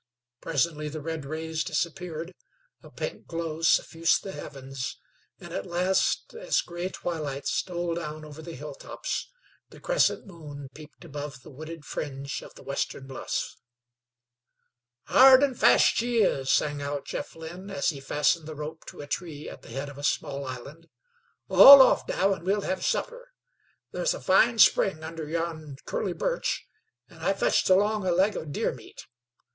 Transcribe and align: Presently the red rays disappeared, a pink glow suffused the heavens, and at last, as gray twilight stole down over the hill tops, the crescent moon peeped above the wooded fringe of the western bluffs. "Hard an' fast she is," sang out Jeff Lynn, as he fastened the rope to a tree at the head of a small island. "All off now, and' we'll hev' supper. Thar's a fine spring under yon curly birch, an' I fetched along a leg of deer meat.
Presently 0.41 0.89
the 0.89 0.99
red 0.99 1.25
rays 1.25 1.63
disappeared, 1.63 2.33
a 2.81 2.89
pink 2.89 3.27
glow 3.27 3.61
suffused 3.61 4.23
the 4.23 4.31
heavens, 4.31 4.97
and 5.39 5.53
at 5.53 5.67
last, 5.67 6.33
as 6.33 6.61
gray 6.61 6.89
twilight 6.89 7.45
stole 7.45 7.93
down 7.93 8.25
over 8.25 8.41
the 8.41 8.55
hill 8.55 8.73
tops, 8.73 9.29
the 9.69 9.79
crescent 9.79 10.25
moon 10.25 10.69
peeped 10.73 11.05
above 11.05 11.43
the 11.43 11.51
wooded 11.51 11.85
fringe 11.85 12.41
of 12.41 12.55
the 12.55 12.63
western 12.63 13.05
bluffs. 13.05 13.57
"Hard 15.03 15.43
an' 15.43 15.53
fast 15.53 15.85
she 15.95 16.23
is," 16.23 16.49
sang 16.49 16.81
out 16.81 17.05
Jeff 17.05 17.35
Lynn, 17.35 17.69
as 17.69 17.89
he 17.89 17.99
fastened 18.01 18.47
the 18.47 18.55
rope 18.55 18.83
to 18.87 19.01
a 19.01 19.05
tree 19.07 19.47
at 19.47 19.61
the 19.61 19.69
head 19.69 19.87
of 19.87 19.99
a 19.99 20.03
small 20.03 20.45
island. 20.47 20.89
"All 21.47 21.79
off 21.79 22.09
now, 22.09 22.33
and' 22.33 22.43
we'll 22.43 22.61
hev' 22.61 22.83
supper. 22.83 23.33
Thar's 23.91 24.15
a 24.15 24.19
fine 24.19 24.57
spring 24.57 25.03
under 25.03 25.27
yon 25.27 25.75
curly 25.85 26.13
birch, 26.13 26.65
an' 27.07 27.19
I 27.19 27.33
fetched 27.33 27.69
along 27.69 28.03
a 28.07 28.11
leg 28.11 28.35
of 28.35 28.51
deer 28.51 28.73
meat. 28.73 29.05